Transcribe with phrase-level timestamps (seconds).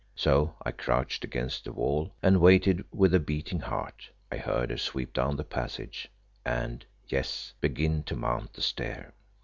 [0.15, 4.09] So I crouched against the wall, and waited with a beating heart.
[4.31, 6.09] I heard her sweep down the passage,
[6.43, 9.13] and yes begin to mount the stair.